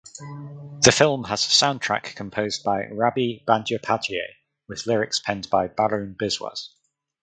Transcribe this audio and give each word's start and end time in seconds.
The 0.81 0.91
film 0.91 1.25
has 1.25 1.41
soundtrack 1.41 2.15
composed 2.15 2.63
by 2.63 2.87
Rabi 2.87 3.43
Bandyopadhyay 3.47 4.33
with 4.67 4.87
lyrics 4.87 5.19
penned 5.19 5.47
by 5.51 5.67
Barun 5.67 6.15
Biswas. 6.15 6.69